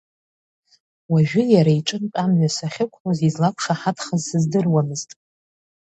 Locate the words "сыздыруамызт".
4.27-5.09